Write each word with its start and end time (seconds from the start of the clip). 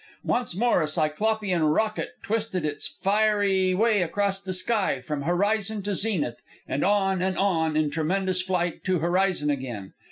Once 0.25 0.55
more 0.55 0.81
a 0.81 0.87
cyclopean 0.87 1.61
rocket 1.63 2.13
twisted 2.23 2.65
its 2.65 2.87
fiery 2.87 3.75
way 3.75 4.01
across 4.01 4.41
the 4.41 4.51
sky, 4.51 4.99
from 4.99 5.21
horizon 5.21 5.83
to 5.83 5.93
zenith, 5.93 6.41
and 6.67 6.83
on, 6.83 7.21
and 7.21 7.37
on, 7.37 7.77
in 7.77 7.91
tremendous 7.91 8.41
flight, 8.41 8.83
to 8.83 8.97
horizon 8.97 9.51
again. 9.51 9.93